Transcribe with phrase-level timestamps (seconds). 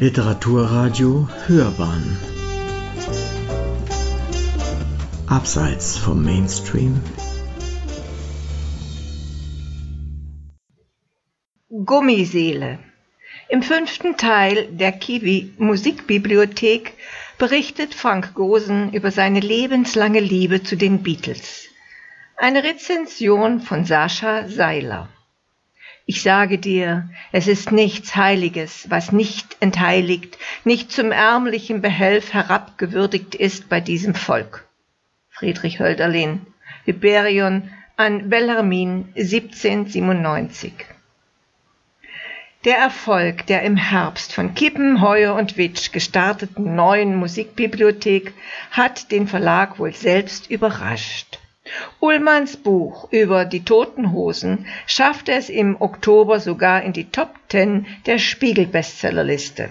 [0.00, 2.18] Literaturradio Hörbahn.
[5.28, 7.00] Abseits vom Mainstream.
[11.68, 12.80] Gummiseele.
[13.48, 16.94] Im fünften Teil der Kiwi Musikbibliothek
[17.38, 21.68] berichtet Frank Gosen über seine lebenslange Liebe zu den Beatles.
[22.36, 25.08] Eine Rezension von Sascha Seiler
[26.06, 33.34] ich sage dir, es ist nichts Heiliges, was nicht entheiligt, nicht zum ärmlichen Behelf herabgewürdigt
[33.34, 34.66] ist bei diesem Volk.
[35.30, 36.46] Friedrich Hölderlin,
[36.84, 40.72] Hyperion an Bellarmin 1797
[42.64, 48.32] der Erfolg der im Herbst von Kippen, Heuer und Witsch gestarteten neuen Musikbibliothek
[48.70, 51.38] hat den Verlag wohl selbst überrascht.
[52.04, 57.86] Ullmanns Buch über die Toten Hosen schaffte es im Oktober sogar in die Top Ten
[58.04, 59.70] der Spiegel-Bestsellerliste.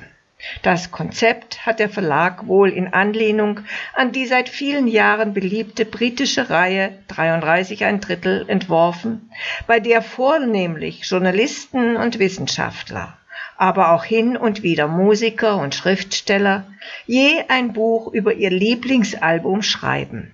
[0.63, 3.59] Das Konzept hat der Verlag wohl in Anlehnung
[3.93, 9.29] an die seit vielen Jahren beliebte britische Reihe 33 ein Drittel entworfen,
[9.67, 13.15] bei der vornehmlich Journalisten und Wissenschaftler,
[13.57, 16.65] aber auch hin und wieder Musiker und Schriftsteller
[17.05, 20.33] je ein Buch über ihr Lieblingsalbum schreiben.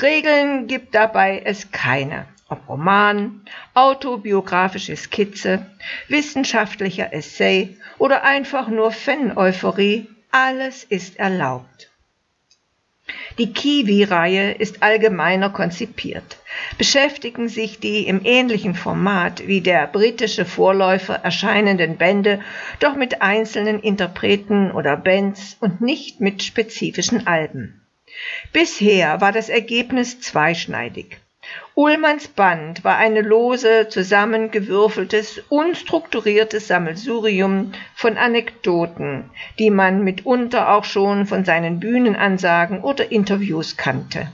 [0.00, 2.26] Regeln gibt dabei es keine.
[2.48, 3.42] Ob Roman,
[3.74, 5.66] autobiografische Skizze,
[6.08, 11.90] wissenschaftlicher Essay oder einfach nur Fan-Euphorie, alles ist erlaubt.
[13.38, 16.38] Die Kiwi-Reihe ist allgemeiner konzipiert.
[16.76, 22.40] Beschäftigen sich die im ähnlichen Format wie der britische Vorläufer erscheinenden Bände
[22.80, 27.80] doch mit einzelnen Interpreten oder Bands und nicht mit spezifischen Alben.
[28.52, 31.18] Bisher war das Ergebnis zweischneidig.
[31.74, 41.26] Ullmanns Band war eine lose, zusammengewürfeltes, unstrukturiertes Sammelsurium von Anekdoten, die man mitunter auch schon
[41.26, 44.30] von seinen Bühnenansagen oder Interviews kannte.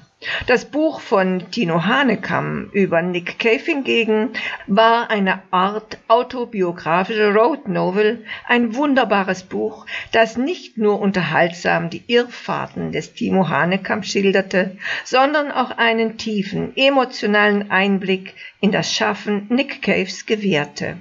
[0.47, 4.31] Das Buch von Tino Hanekam über Nick Cave hingegen
[4.67, 12.93] war eine Art autobiografische Road Novel, ein wunderbares Buch, das nicht nur unterhaltsam die Irrfahrten
[12.93, 20.27] des Timo Hanekam schilderte, sondern auch einen tiefen emotionalen Einblick in das Schaffen Nick Caves
[20.27, 20.97] gewährte.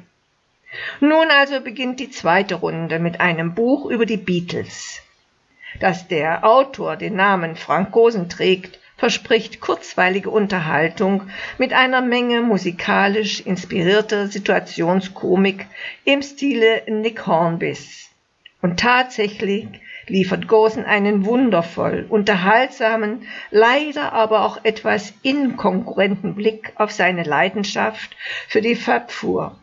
[0.99, 5.01] Nun also beginnt die zweite Runde mit einem Buch über die Beatles.
[5.79, 11.23] Dass der Autor den Namen Frank Gosen trägt, verspricht kurzweilige Unterhaltung
[11.57, 15.67] mit einer Menge musikalisch inspirierter Situationskomik
[16.05, 18.09] im Stile Nick Hornbys.
[18.61, 19.67] Und tatsächlich
[20.07, 28.15] liefert Gosen einen wundervoll unterhaltsamen, leider aber auch etwas inkongruenten Blick auf seine Leidenschaft
[28.47, 29.59] für die Verfuhr.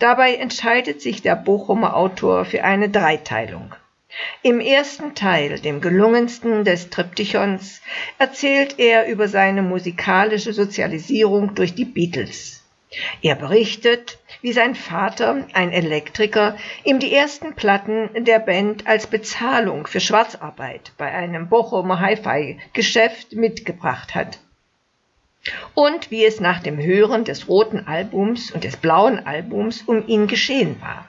[0.00, 3.72] Dabei entscheidet sich der Bochumer Autor für eine Dreiteilung.
[4.42, 7.80] Im ersten Teil, dem gelungensten des Triptychons,
[8.18, 12.62] erzählt er über seine musikalische Sozialisierung durch die Beatles.
[13.22, 19.86] Er berichtet, wie sein Vater, ein Elektriker, ihm die ersten Platten der Band als Bezahlung
[19.86, 24.38] für Schwarzarbeit bei einem Bochumer Hi-Fi-Geschäft mitgebracht hat.
[25.74, 30.26] Und wie es nach dem Hören des roten Albums und des blauen Albums um ihn
[30.26, 31.08] geschehen war.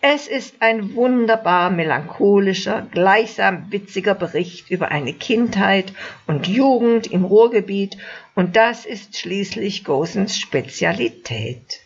[0.00, 5.92] Es ist ein wunderbar melancholischer, gleichsam witziger Bericht über eine Kindheit
[6.26, 7.96] und Jugend im Ruhrgebiet
[8.34, 11.80] und das ist schließlich Gosens Spezialität.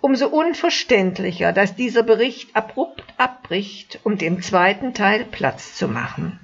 [0.00, 6.38] Umso unverständlicher, dass dieser Bericht abrupt abbricht, um dem zweiten Teil Platz zu machen.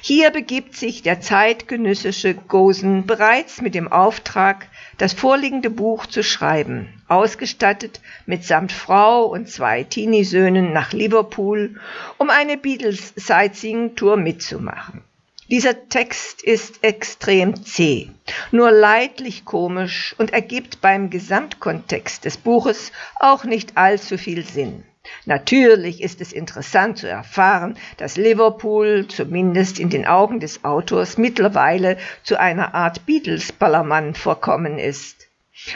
[0.00, 4.68] Hier begibt sich der zeitgenössische Gosen bereits mit dem Auftrag,
[4.98, 11.80] das vorliegende Buch zu schreiben, ausgestattet mitsamt Frau und zwei Teenie-Söhnen nach Liverpool,
[12.18, 15.02] um eine Beatles-Sightseeing-Tour mitzumachen.
[15.48, 18.10] Dieser Text ist extrem zäh,
[18.50, 24.84] nur leidlich komisch und ergibt beim Gesamtkontext des Buches auch nicht allzu viel Sinn.
[25.26, 31.96] Natürlich ist es interessant zu erfahren, dass Liverpool zumindest in den Augen des Autors mittlerweile
[32.22, 35.28] zu einer Art Beatles-Ballermann vorkommen ist.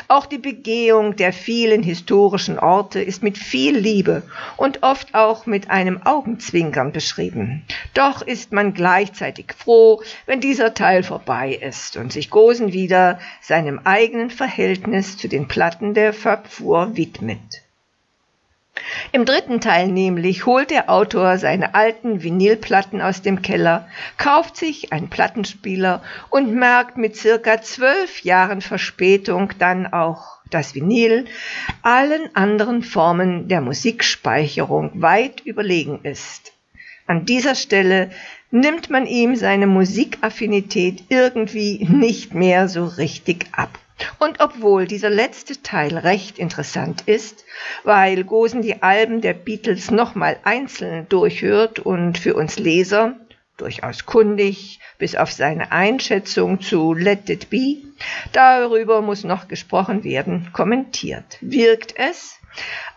[0.09, 4.23] Auch die Begehung der vielen historischen Orte ist mit viel Liebe
[4.57, 7.65] und oft auch mit einem Augenzwinkern beschrieben.
[7.95, 13.81] Doch ist man gleichzeitig froh, wenn dieser Teil vorbei ist und sich Gosen wieder seinem
[13.85, 17.63] eigenen Verhältnis zu den Platten der Verfuhr widmet.
[19.13, 24.93] Im dritten Teil nämlich holt der Autor seine alten Vinylplatten aus dem Keller, kauft sich
[24.93, 31.27] einen Plattenspieler und merkt mit circa zwölf Jahren Verspätung dann auch das Vinyl
[31.83, 36.53] allen anderen Formen der Musikspeicherung weit überlegen ist.
[37.07, 38.11] An dieser Stelle
[38.51, 43.79] nimmt man ihm seine Musikaffinität irgendwie nicht mehr so richtig ab.
[44.19, 47.45] Und obwohl dieser letzte Teil recht interessant ist,
[47.85, 53.17] weil Gosen die Alben der Beatles nochmal einzeln durchhört und für uns Leser,
[53.57, 57.79] durchaus kundig, bis auf seine Einschätzung zu Let It Be,
[58.33, 61.39] darüber muss noch gesprochen werden, kommentiert.
[61.41, 62.39] Wirkt es,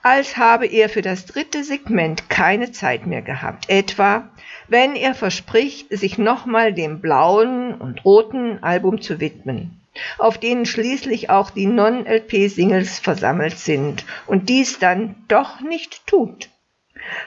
[0.03, 4.29] als habe er für das dritte Segment keine Zeit mehr gehabt, etwa
[4.67, 9.80] wenn er verspricht, sich nochmal dem blauen und roten Album zu widmen
[10.17, 16.49] auf denen schließlich auch die Non-LP-Singles versammelt sind und dies dann doch nicht tut.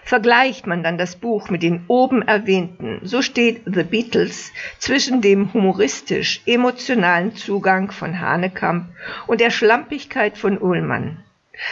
[0.03, 5.53] Vergleicht man dann das Buch mit den oben erwähnten, so steht The Beatles zwischen dem
[5.53, 8.87] humoristisch emotionalen Zugang von Hanekamp
[9.27, 11.25] und der Schlampigkeit von Ullmann.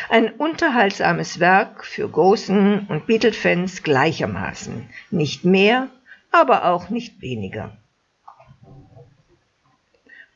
[0.08, 5.88] Ein unterhaltsames Werk für Großen und Beatle-Fans gleichermaßen, nicht mehr,
[6.31, 7.76] aber auch nicht weniger.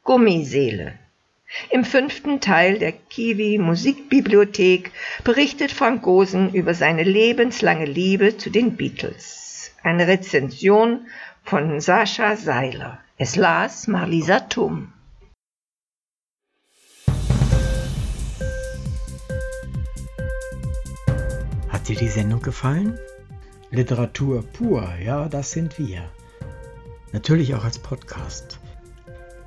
[0.06, 0.94] Gummiseele.
[1.70, 4.92] Im fünften Teil der Kiwi Musikbibliothek
[5.24, 9.72] berichtet Frank Gosen über seine lebenslange Liebe zu den Beatles.
[9.82, 11.08] Eine Rezension
[11.42, 13.00] von Sascha Seiler.
[13.18, 14.92] Es las Marlisa Tum.
[21.68, 22.96] Hat dir die Sendung gefallen?
[23.72, 26.08] Literatur pur, ja, das sind wir.
[27.12, 28.60] Natürlich auch als Podcast.